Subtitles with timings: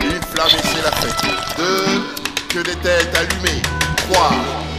[0.00, 0.04] 1.
[0.04, 1.22] Une flamme et c'est la fête.
[1.56, 1.64] 2.
[2.48, 3.62] Que des têtes allumées.
[4.10, 4.30] 3.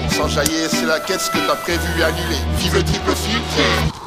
[0.05, 2.37] On s'enjaillait, c'est la ce que t'as prévu annuler.
[2.57, 4.04] Vive le triple filtre.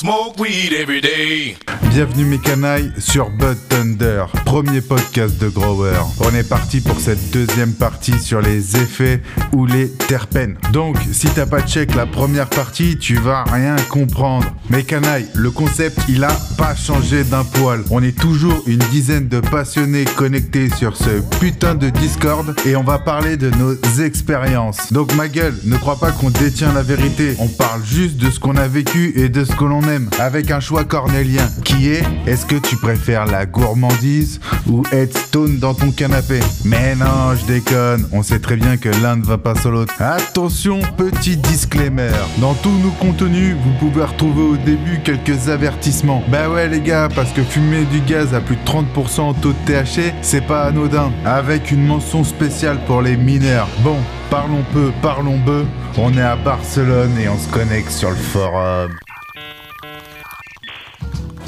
[0.00, 1.58] Smoke weed every day.
[1.90, 6.00] Bienvenue mes canailles sur Bud Thunder, premier podcast de Grower.
[6.20, 9.20] On est parti pour cette deuxième partie sur les effets
[9.52, 10.56] ou les terpènes.
[10.72, 14.46] Donc, si t'as pas check la première partie, tu vas rien comprendre.
[14.70, 17.82] Mes canailles, le concept, il a pas changé d'un poil.
[17.90, 22.84] On est toujours une dizaine de passionnés connectés sur ce putain de Discord et on
[22.84, 24.92] va parler de nos expériences.
[24.92, 27.34] Donc ma gueule, ne crois pas qu'on détient la vérité.
[27.40, 30.60] On parle juste de ce qu'on a vécu et de ce que l'on avec un
[30.60, 35.90] choix cornélien qui est est-ce que tu préfères la gourmandise ou être stone dans ton
[35.90, 36.40] canapé?
[36.64, 39.94] Mais non, je déconne, on sait très bien que l'un ne va pas sans l'autre.
[40.00, 42.10] Attention, petit disclaimer.
[42.38, 46.22] Dans tous nos contenus, vous pouvez retrouver au début quelques avertissements.
[46.28, 49.52] Bah ouais les gars, parce que fumer du gaz à plus de 30% en taux
[49.52, 51.10] de THC, c'est pas anodin.
[51.24, 53.68] Avec une mention spéciale pour les mineurs.
[53.82, 53.96] Bon,
[54.30, 55.64] parlons peu, parlons peu.
[55.96, 58.90] On est à Barcelone et on se connecte sur le forum.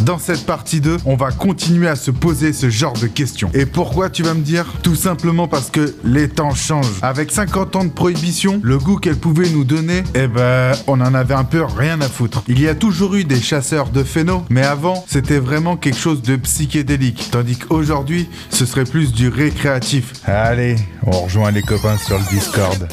[0.05, 3.50] Dans cette partie 2, on va continuer à se poser ce genre de questions.
[3.55, 4.67] Et pourquoi tu vas me dire?
[4.83, 6.98] Tout simplement parce que les temps changent.
[7.03, 11.14] Avec 50 ans de prohibition, le goût qu'elle pouvait nous donner, eh ben, on en
[11.14, 12.42] avait un peu rien à foutre.
[12.48, 16.20] Il y a toujours eu des chasseurs de phéno, mais avant, c'était vraiment quelque chose
[16.20, 17.28] de psychédélique.
[17.30, 20.14] Tandis qu'aujourd'hui, ce serait plus du récréatif.
[20.25, 22.89] Allez, on rejoint les copains sur le Discord.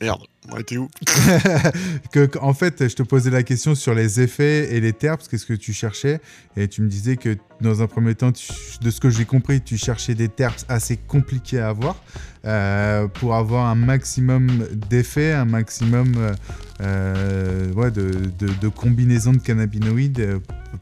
[0.00, 0.88] Merde, ouais, t'es où
[2.12, 5.44] que, en fait, je te posais la question sur les effets et les terpes, qu'est-ce
[5.44, 6.20] que tu cherchais
[6.56, 9.60] Et tu me disais que dans un premier temps, tu- de ce que j'ai compris,
[9.60, 12.02] tu cherchais des terpes assez compliqués à avoir
[12.46, 16.34] euh, pour avoir un maximum d'effets, un maximum euh,
[16.80, 20.40] euh, ouais, de, de, de combinaisons de cannabinoïdes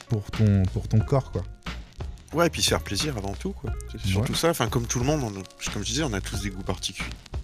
[0.09, 1.43] pour ton, pour ton corps, quoi.
[2.34, 3.73] Ouais, et puis se faire plaisir avant tout, quoi.
[3.91, 4.51] C'est surtout ça.
[4.51, 6.62] Enfin, comme tout le monde, on a- comme je disais, on a tous des goûts
[6.62, 7.03] particu-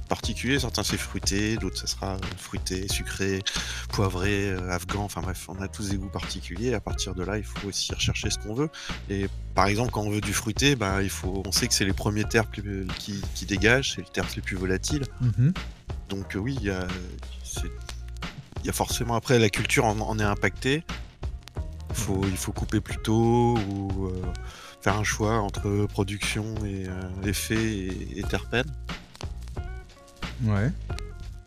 [0.09, 0.59] particuliers.
[0.59, 3.43] Certains c'est fruité, d'autres ça sera euh, fruité, sucré,
[3.91, 5.03] poivré, euh, afghan.
[5.05, 6.75] Enfin bref, on a tous des goûts particuliers.
[6.75, 8.71] À partir de là, il faut aussi rechercher ce qu'on veut.
[9.11, 11.85] Et par exemple, quand on veut du fruité, bah, il faut, on sait que c'est
[11.85, 15.05] les premiers terpes les- qui, qui dégagent, c'est les terpes les plus volatiles.
[15.21, 15.53] Mhm.
[16.09, 16.87] Donc euh, oui, il y a,
[18.65, 20.85] y forcément après la culture en, en est impactée.
[21.91, 24.23] Il faut, il faut couper plus tôt ou euh,
[24.83, 28.71] faire un choix entre production et euh, effet et, et terpènes.
[30.45, 30.71] Ouais.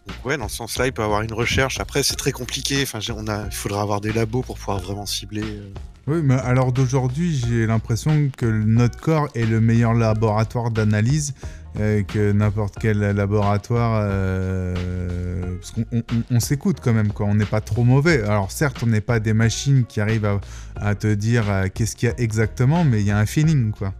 [0.07, 1.79] Donc ouais, dans ce sens-là, il peut avoir une recherche.
[1.79, 2.81] Après, c'est très compliqué.
[2.83, 5.43] Enfin, on a, il faudra avoir des labos pour pouvoir vraiment cibler.
[5.43, 5.69] euh.
[6.07, 11.33] Oui, mais alors d'aujourd'hui, j'ai l'impression que notre corps est le meilleur laboratoire d'analyse
[11.77, 13.99] euh, que n'importe quel laboratoire.
[14.05, 17.25] euh, parce qu'on on- on- on s'écoute quand même, quoi.
[17.25, 18.23] On n'est pas trop mauvais.
[18.23, 20.39] Alors certes, on n'est pas des machines qui arrivent à,
[20.77, 23.71] à te dire euh, qu'est-ce qu'il y a exactement, mais il y a un feeling,
[23.71, 23.93] quoi.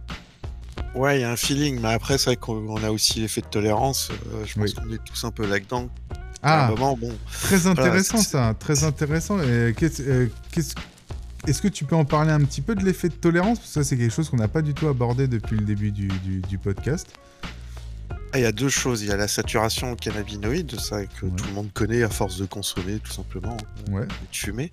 [0.94, 1.80] Ouais, il y a un feeling.
[1.80, 4.10] Mais après, c'est vrai qu'on on a aussi l'effet de tolérance.
[4.10, 4.74] euh, je pense Oui.
[4.74, 5.88] qu'on est tous un peu là-dedans.
[6.42, 7.12] Ah, moment, bon.
[7.42, 9.38] très intéressant ça, très intéressant.
[9.76, 10.28] Qu'est-ce- euh,
[11.46, 13.58] Est-ce que tu peux en parler un petit peu de l'effet de tolérance?
[13.58, 15.90] Parce que ça, c'est quelque chose qu'on n'a pas du tout abordé depuis le début
[15.92, 17.08] du- du- du podcast.
[18.32, 19.02] Ah, il y a deux choses.
[19.02, 21.32] Il y a la saturation en cannabinoïdes, ça que Ouais.
[21.36, 23.56] tout le monde connaît à force de consommer, tout simplement,
[23.90, 24.02] Ouais.
[24.02, 24.72] et de fumer.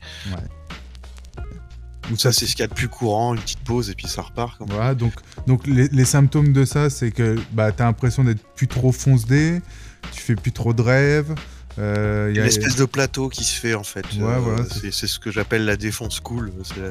[2.12, 4.08] Ou Ça, c'est ce qu'il y a de plus courant, une petite pause et puis
[4.08, 4.58] ça repart.
[4.58, 5.14] comme- Voilà, donc,
[5.48, 8.92] donc les, les symptômes de ça, c'est que bah, tu as l'impression d'être plus trop
[8.92, 9.62] foncé,
[10.12, 11.34] tu fais plus trop de rêves.
[11.78, 14.06] euh, y Une a- espèce de plateau qui se fait en fait.
[14.16, 16.54] Ouais, Euh, voilà, c'est c'est ce que j'appelle la défonce cool.
[16.64, 16.90] C'est la-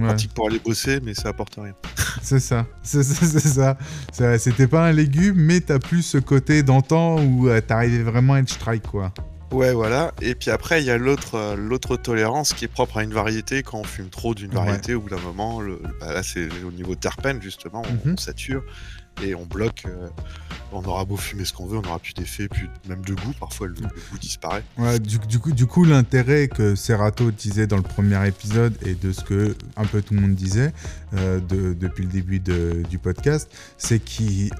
[0.00, 1.72] ouais, pratique pour aller bosser, mais ça apporte rien.
[2.22, 3.78] c'est ça, c'est ça, c'est ça.
[4.12, 8.34] C'est- C'était pas un légume, mais t'as plus ce côté d'antan où euh, t'arrivais vraiment
[8.34, 9.12] à être strike, quoi.
[9.52, 10.12] Ouais, voilà.
[10.22, 13.12] Et puis après, il y a l'autre euh, l'autre tolérance qui est propre à une
[13.12, 13.62] variété.
[13.62, 14.56] Quand on fume trop d'une Ouais.
[14.64, 18.14] variété, au bout d'un moment, le, bah, là, c'est au niveau terpène, justement, on, Mhm.
[18.14, 18.62] on sature
[19.22, 19.82] et on bloque.
[19.86, 20.08] euh,
[20.74, 23.34] on aura beau fumer ce qu'on veut, on n'aura plus d'effet, plus même de goût.
[23.38, 23.80] Parfois, le, le
[24.10, 24.62] goût disparaît.
[24.78, 28.94] Ouais, du, du coup, du coup l'intérêt que Serato disait dans le premier épisode et
[28.94, 30.72] de ce que un peu tout le monde disait
[31.12, 34.50] euh, de- depuis le début de- du podcast, c'est qu'il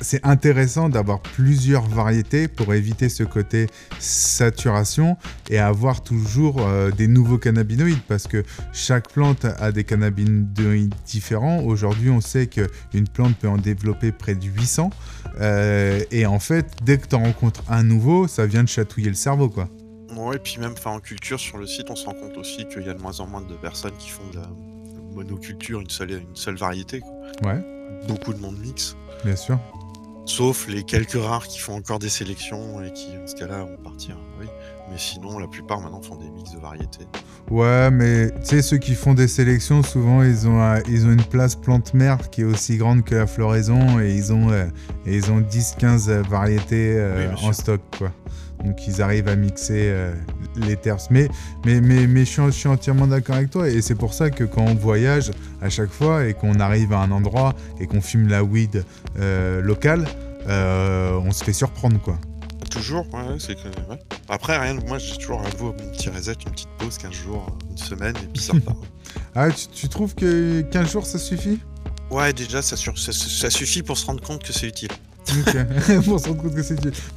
[0.00, 3.66] c'est intéressant d'avoir plusieurs variétés pour éviter ce côté
[3.98, 5.16] saturation
[5.50, 11.60] et avoir toujours euh, des nouveaux cannabinoïdes parce que chaque plante a des cannabinoïdes différents.
[11.62, 14.90] Aujourd'hui, on sait qu'une plante peut en développer près de 800
[15.40, 19.08] euh, et en fait, dès que tu en rencontres un nouveau, ça vient de chatouiller
[19.08, 19.68] le cerveau, quoi.
[20.16, 22.86] Ouais, et puis même en culture, sur le site, on se rend compte aussi qu'il
[22.86, 24.48] y a de moins en moins de personnes qui font de la
[25.12, 27.00] monoculture, une seule, une seule variété.
[27.00, 27.52] quoi.
[27.52, 27.62] Ouais,
[28.08, 28.96] Beaucoup de monde mixe.
[29.24, 29.58] bien sûr.
[30.26, 33.76] Sauf les quelques rares qui font encore des sélections et qui, en ce cas-là, vont
[33.76, 34.18] partir.
[34.90, 37.06] Mais sinon, la plupart maintenant font des mix de variétés.
[37.50, 41.12] Ouais, mais tu sais, ceux qui font des sélections, souvent, ils ont, euh, ils ont
[41.12, 44.66] une place plante-mère qui est aussi grande que la floraison et ils ont, euh,
[45.06, 48.10] et ils ont 10-15 euh, variétés euh, Oui, en stock, quoi.
[48.64, 49.94] Donc, ils arrivent à mixer
[50.56, 51.10] les terps.
[51.10, 51.28] Mais,
[51.66, 54.30] mais, mais, mais je, suis, je suis entièrement d'accord avec toi et c'est pour ça
[54.30, 55.30] que quand on voyage
[55.60, 58.82] à chaque fois et qu'on arrive à un endroit et qu'on fume la weed
[59.62, 60.06] locale,
[60.48, 62.18] on se fait surprendre, quoi.
[62.76, 63.68] Toujours, ouais, c'est que.
[63.90, 63.98] ouais.
[64.28, 67.56] Après, rien, moi j'ai toujours un nouveau mon petit reset, une petite pause, 15 jours,
[67.70, 68.76] une semaine, et puis ça repart.
[69.34, 71.58] Ah, tu, tu trouves que 15 jours, ça suffit?
[72.10, 74.90] Ouais, déjà, ça, sur- ça- ça suffit pour se rendre compte que c'est utile.
[76.04, 76.28] Pour se.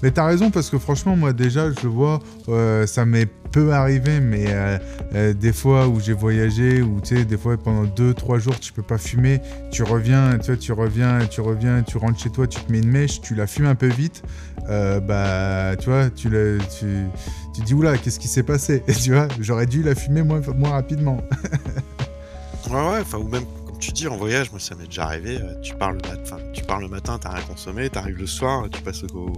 [0.02, 3.72] Mais t'as raison parce que franchement, moi déjà, je le vois, euh, ça m'est peu
[3.72, 4.78] arrivé, mais euh,
[5.16, 8.74] euh, des fois où j'ai voyagé, où tu sais, des fois pendant 2-3 jours, tu
[8.74, 9.42] peux pas fumer,
[9.72, 12.80] tu reviens, tu vois, tu reviens, tu reviens, tu rentres chez toi, tu te mets
[12.80, 14.24] une mèche, tu la fumes un peu vite,
[14.68, 16.86] bah, tu vois, tu, le, tu,
[17.54, 18.84] tu dis, oula, qu'est-ce qui s'est passé?
[18.88, 21.18] Et tu vois, j'aurais dû la fumer moins, moins rapidement.
[22.70, 23.46] Ouais, ouais, enfin, ou même,
[23.80, 26.38] tu dis, en voyage, moi ça m'est déjà arrivé, euh, tu pars le, mat- enfin,
[26.54, 29.34] tu pars le matin, t'as rien consommé, t'arrives le soir, tu passes au,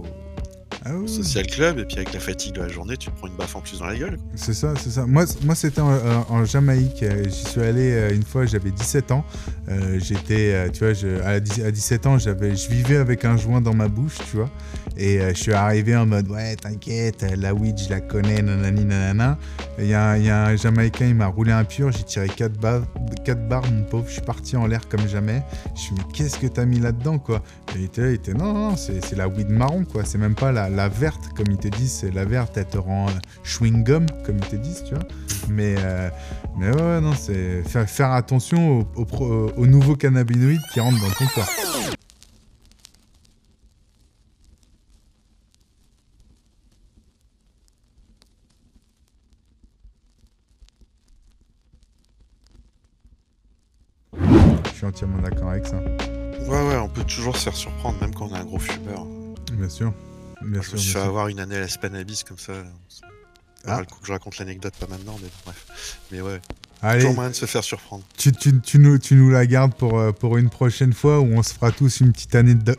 [0.84, 3.28] Ah au social club, et puis avec la fatigue de la journée, tu te prends
[3.28, 4.18] une baffe en plus dans la gueule.
[4.34, 5.06] C'est ça, c'est ça.
[5.06, 7.02] Moi, moi c'était en, Jamaïque.
[7.04, 9.24] Euh, J'y suis allé euh, une fois, j'avais 17 ans.
[9.68, 13.24] Euh, J'étais, euh, tu vois, je- à, 10 à 17 ans, j'avais, je vivais avec
[13.24, 14.50] un joint dans ma bouche, tu vois.
[14.96, 18.42] Et euh, je suis arrivé en mode, ouais, t'inquiète, euh, la weed, je la connais,
[18.42, 19.38] nanani, nanana.
[19.78, 22.82] Il y, a un- Jamaïcain, il m'a roulé un pur, j'ai tiré 4 barres,
[23.24, 24.04] 4 barres, mon pauvre.
[24.06, 25.42] Je suis parti en l'air comme jamais.
[25.74, 27.42] Je suis dit, mais qu'est-ce que t'as mis là-dedans, quoi?
[27.74, 30.04] Et il était il était, non, non, c'est la weed marron, quoi.
[30.04, 31.92] C'est même pas la, verte, comme ils te disent.
[32.02, 33.12] C'est la verte, elle te rend euh,
[33.44, 35.04] chewing gum, comme ils te disent, tu vois.
[35.48, 36.10] Mais, euh,
[36.58, 39.06] mais ouais, non, c'est faire, attention aux,
[39.56, 41.48] aux nouveaux cannabinoïdes qui rentrent dans ton corps.
[54.82, 55.76] Suis entièrement d'accord avec ça.
[55.78, 59.06] Ouais, ouais, on peut toujours se faire surprendre, même quand on est un gros fumeur.
[59.52, 59.92] Bien sûr.
[60.44, 62.52] Bien Je sûr, me suis fait avoir une année à la Spanabis comme ça.
[63.64, 63.76] Ah.
[63.76, 65.98] Alors, Je raconte l'anecdote pas maintenant, mais bref.
[66.10, 66.40] Mais ouais,
[66.82, 68.02] Allez, toujours moyen de se faire surprendre.
[68.16, 71.26] tu, tu- tu nous, tu nous la gardes pour, euh, pour une prochaine fois où
[71.26, 72.34] on se fera tous une petite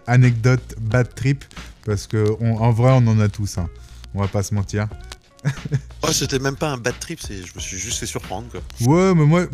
[0.08, 1.46] anecdote bad trip.
[1.86, 3.58] Parce que on- en vrai, on en a tous.
[3.58, 3.70] hein.
[4.14, 4.88] On va pas se mentir.
[6.06, 8.62] Oh, c'était même pas un bad trip, je me suis juste fait surprendre quoi.
[8.82, 9.46] Ouais, mais moi,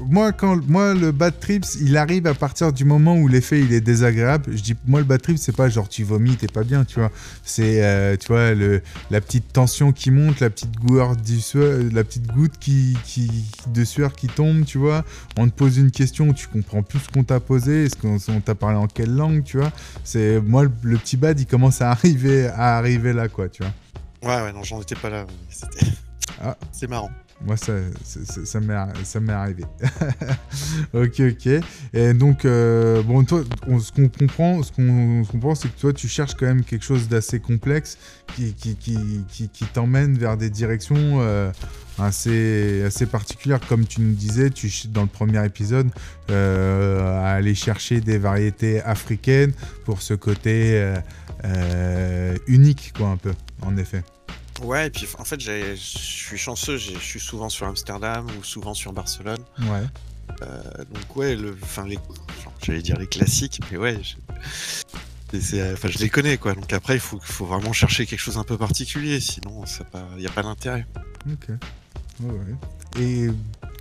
[0.00, 3.72] moi, quand, moi, le bad trip, il arrive à partir du moment où l'effet il
[3.72, 4.56] est désagréable.
[4.56, 6.98] Je dis, moi, le bad trip, c'est pas genre tu vomis, t'es pas bien, tu
[7.00, 7.10] vois.
[7.44, 11.78] C'est, euh, tu vois, le, la petite tension qui monte, la petite goutte, du sueur,
[11.92, 13.30] la petite goutte qui, qui,
[13.74, 15.04] de sueur qui tombe, tu vois.
[15.36, 18.40] On te pose une question, tu comprends plus ce qu'on t'a posé, est-ce qu'on on
[18.40, 19.72] t'a parlé en quelle langue, tu vois.
[20.04, 23.62] C'est, moi, le, le petit bad, il commence à arriver, à arriver là, quoi, tu
[23.62, 23.72] vois.
[24.22, 25.24] Ouais, ouais, non, j'en étais pas là.
[25.28, 25.86] mais C'était.
[26.42, 26.56] Ah.
[26.72, 27.10] C'est marrant.
[27.40, 29.62] Moi, ça, ça, ça- m'est arrivé.
[30.92, 31.48] ok, ok.
[31.94, 35.92] Et donc, euh, bon, toi, on- ce qu'on comprend, ce qu'on comprend, c'est que toi,
[35.92, 37.96] tu cherches quand même quelque chose d'assez complexe
[38.34, 41.52] qui, qui, qui, qui, t'emmène vers des directions euh,
[41.98, 43.60] assez, assez particulières.
[43.68, 45.90] Comme tu nous disais, tu, dans le premier épisode,
[46.30, 49.52] euh, à aller chercher des variétés africaines
[49.84, 50.92] pour ce côté
[52.48, 53.32] unique, quoi, un peu,
[53.62, 54.02] en effet.
[54.62, 58.74] Ouais, et puis en fait, je suis chanceux, je suis souvent sur Amsterdam ou souvent
[58.74, 59.38] sur Barcelone.
[59.60, 59.84] Ouais.
[60.42, 60.62] Euh,
[60.92, 61.98] donc ouais, le, enfin les,
[62.62, 64.16] j'allais dire les classiques, mais ouais, je,
[65.40, 66.54] c'est- enfin, je les connais quoi.
[66.54, 69.64] Donc après, il faut, faut vraiment chercher quelque chose un peu particulier, sinon
[70.14, 70.86] il n'y a pas d'intérêt.
[71.30, 71.48] Ok.
[72.20, 73.02] Ouais, ouais.
[73.02, 73.28] Et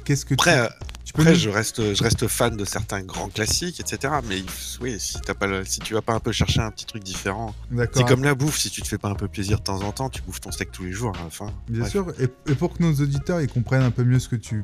[0.06, 3.30] qu'est-ce que Après, euh, tu, peux après je reste, je reste fan de certains grands
[3.30, 4.16] classiques, etc.
[4.28, 4.44] Mais
[4.82, 7.56] oui, si t'as pas, si tu vas pas un peu chercher un petit truc différent,
[7.94, 8.58] c'est comme la bouffe.
[8.58, 10.52] Si tu te fais pas un peu plaisir de temps en temps, tu bouffes ton
[10.52, 11.52] steak tous les jours à la fin.
[11.70, 11.92] Bien Bref.
[11.92, 12.14] sûr.
[12.20, 14.64] Et, et pour que nos auditeurs ils comprennent un peu mieux ce que tu,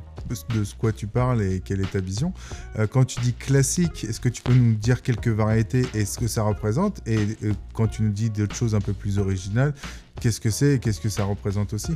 [0.49, 2.33] de ce quoi tu parles et quelle est ta vision,
[2.77, 6.17] euh, quand tu dis classique, est-ce que tu peux nous dire quelques variétés et ce
[6.17, 7.01] que ça représente?
[7.07, 9.73] Et euh, quand tu nous dis d'autres choses un peu plus originales,
[10.19, 11.93] qu'est-ce que c'est et qu'est-ce que ça représente aussi?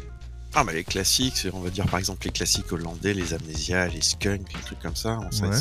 [0.60, 4.02] Ah, bah les classiques, on va dire par exemple les classiques hollandais, les amnésias, les
[4.02, 5.20] skunks, les trucs comme ça.
[5.20, 5.56] Ouais.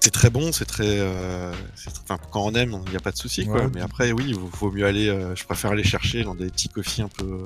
[0.00, 1.00] c'est- très bon, c'est très.
[1.00, 1.52] euh,
[2.04, 3.62] enfin, quand on aime, il n'y a pas de souci, quoi.
[3.64, 3.70] Ouais.
[3.74, 5.08] Mais après, oui, il vaut- mieux aller.
[5.08, 7.42] euh, je préfère aller chercher dans des petits coffees un peu,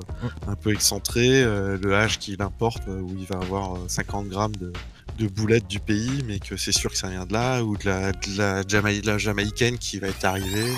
[0.47, 1.41] un peu excentrés.
[1.43, 4.71] euh, le H qu'il importe, euh, où il va avoir euh, 50 grammes de,
[5.17, 7.85] de boulettes du pays, mais que c'est sûr que ça vient de là, ou de
[7.89, 10.71] la, de la, Jamaï- de la jamaïcaine qui va être arrivée.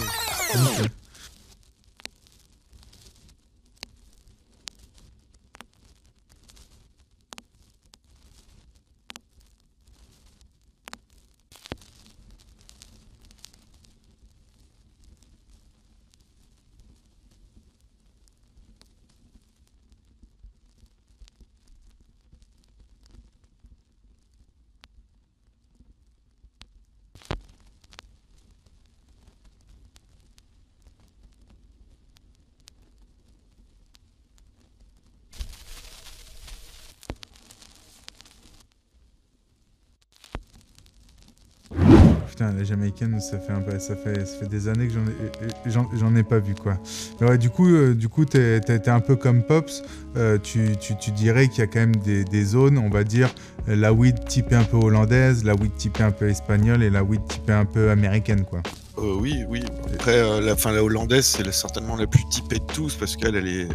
[42.43, 46.77] Putain, la jamaïcaine, ça fait, des années que j'en ai, pas vu, quoi.
[47.19, 49.83] Mais ouais, du coup, euh, du coup t'es, t'es un peu comme Pops.
[50.17, 50.75] euh, tu,
[51.11, 53.33] dirais qu'il y a quand même des, zones, on va dire,
[53.67, 57.03] euh, la weed typée un peu hollandaise, la weed typée un peu espagnole et la
[57.03, 58.61] weed typée un peu américaine, quoi.
[58.99, 59.63] Euh, oui, oui.
[59.93, 63.47] Après, la, fin, la hollandaise, c'est certainement la plus typée de tous parce qu'elle, elle
[63.47, 63.67] est.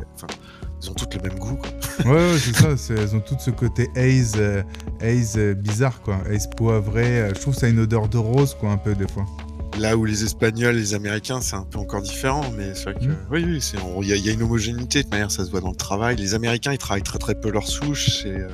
[0.82, 1.56] ils ont toutes le même goût.
[1.56, 1.70] Quoi.
[2.12, 2.76] Ouais, ouais, c'est ça.
[2.76, 4.62] c'est- elles ont toutes ce côté haze, euh,
[5.00, 6.18] haze euh, bizarre, quoi.
[6.30, 7.20] Haze poivré.
[7.22, 9.24] euh, je trouve que ça a une odeur de rose, quoi, un peu, des fois.
[9.78, 13.04] Là où les Espagnols, les Américains, c'est un peu encore différent, mais c'est vrai que.
[13.04, 13.16] Mm.
[13.30, 13.60] Oui, oui,
[14.02, 15.76] il y, a- il y a une homogénéité, de manière, ça se voit dans le
[15.76, 16.16] travail.
[16.16, 18.22] Les Américains, ils travaillent très très peu leurs souches.
[18.22, 18.48] c'est, euh,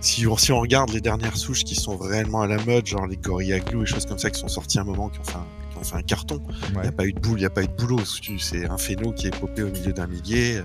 [0.00, 3.06] si, on, si on regarde les dernières souches qui sont réellement à la mode, genre
[3.06, 5.24] les Gorilla Glue et choses comme ça qui sont sorties à un moment, qui ont
[5.24, 5.44] fait un,
[5.80, 6.82] ont fait un carton, il Ouais.
[6.82, 8.00] n'y a pas eu de boule, il n'y a pas eu de boulot.
[8.38, 10.58] C'est un phéno qui est popé au milieu d'un millier.
[10.58, 10.62] euh,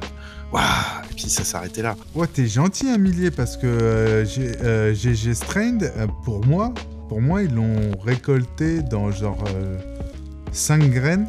[0.51, 0.63] Waouh
[1.10, 1.95] Et puis ça s'arrêtait là.
[2.13, 6.74] Ouais, t'es gentil, un millier, parce que euh, j'ai- euh, GG Strained, euh, pour moi,
[7.10, 9.43] pour moi, ils l'ont récolté dans genre
[10.51, 11.27] 5 graines.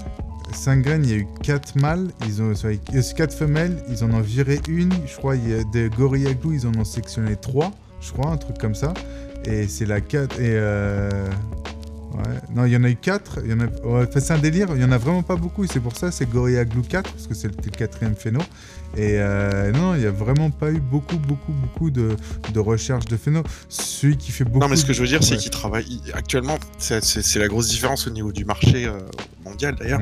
[0.52, 2.52] 5 graines, il y a eu 4 mâles, ils ont,
[3.16, 4.92] 4 femelles, ils en ont viré une.
[5.06, 8.30] Je crois, il y a des Gorilla Glue, ils en ont sectionné 3, je crois,
[8.30, 8.94] un truc comme ça.
[9.44, 10.36] Et c'est la 4.
[10.40, 10.52] Et.
[10.54, 11.10] Euh...
[12.14, 12.22] Ouais.
[12.54, 13.40] Non, il y en a eu 4.
[13.44, 13.64] Il y en a...
[13.64, 15.64] ouais, enfin, c'est un délire, il y en a vraiment pas beaucoup.
[15.64, 18.40] Et c'est pour ça, c'est Gorilla Glue 4, parce que c'est le, quatrième phéno.
[18.96, 22.16] Et euh, non, il n'y a vraiment pas eu beaucoup, beaucoup, beaucoup de,
[22.54, 23.42] de recherche de phéno.
[23.68, 24.60] Celui qui fait beaucoup.
[24.60, 25.50] Non, mais ce que je veux dire, c'est Ouais.
[25.50, 26.00] travaillent.
[26.06, 28.98] ils- Actuellement, c'est la grosse différence au niveau du marché euh,
[29.44, 30.00] mondial d'ailleurs.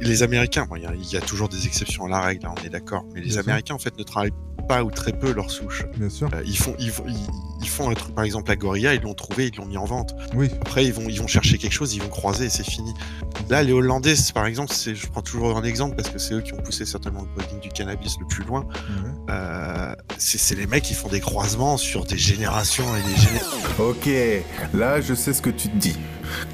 [0.00, 2.46] Les Américains, bon, il y, a- il y a toujours des exceptions à la règle,
[2.46, 3.38] hein, on est d'accord, mais les.
[3.38, 4.32] Américains en fait ne travaillent
[4.70, 5.84] pas ou très peu leurs souches.
[5.96, 6.28] Bien sûr.
[6.32, 7.16] Euh, ils, font, ils, font- ils,
[7.60, 9.84] ils font un truc, par exemple la Gorilla, ils l'ont trouvé, ils l'ont mis en
[9.84, 10.14] vente.
[10.34, 10.48] Oui.
[10.60, 12.94] Après, ils vont, ils vont chercher quelque chose, ils vont croiser et c'est fini.
[13.48, 16.40] Là, les Hollandais, par exemple, c'est- je prends toujours un exemple parce que c'est eux
[16.40, 18.64] qui ont poussé certainement le breeding du cannabis le plus loin.
[19.28, 23.58] Euh, c'est les mecs qui font des croisements sur des générations et des générations.
[23.80, 24.08] Ok,
[24.74, 25.96] là je sais ce que tu te dis.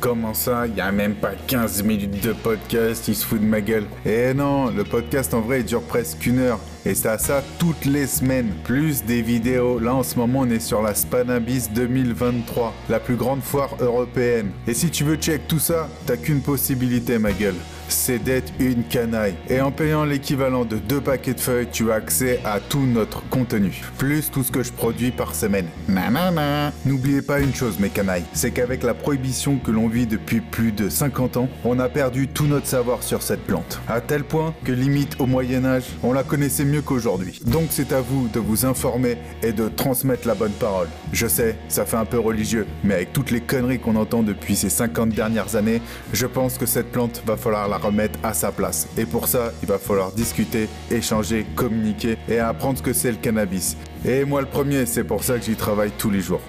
[0.00, 3.44] Comment ça, il y a même pas 15 minutes de podcast, il se fout de
[3.46, 3.84] ma gueule.
[4.06, 6.60] Eh non, le podcast en vrai il dure presque une heure.
[6.86, 8.52] Et c'est à ça toutes les semaines.
[8.62, 9.80] Plus des vidéos.
[9.80, 14.52] Là en ce moment on est sur la Spanabis 2023, la plus grande foire européenne.
[14.68, 17.56] Et si tu veux check tout ça, t'as qu'une possibilité ma gueule.
[17.88, 19.34] C'est d'être une canaille.
[19.48, 23.26] Et en payant l'équivalent de deux paquets de feuilles, tu as accès à tout notre
[23.28, 23.82] contenu.
[23.98, 25.66] Plus tout ce que je produis par semaine.
[25.88, 26.72] Nanana.
[26.84, 30.72] N'oubliez pas une chose mes canailles, c'est qu'avec la prohibition que l'on vit depuis plus
[30.72, 33.80] de 50 ans, on a perdu tout notre savoir sur cette plante.
[33.88, 37.40] À tel point que limite au Moyen Âge, on la connaissait mieux qu'aujourd'hui.
[37.46, 40.88] Donc c'est à vous de vous informer et de transmettre la bonne parole.
[41.12, 44.56] Je sais, ça fait un peu religieux, mais avec toutes les conneries qu'on entend depuis
[44.56, 48.88] ces 50 dernières années, je pense que cette plante va falloir remettre à sa place.
[48.96, 53.18] Et pour ça, il va falloir discuter, échanger, communiquer et apprendre ce que c'est le
[53.18, 53.76] cannabis.
[54.04, 56.40] Et moi le premier, c'est pour ça que j'y travaille tous les jours.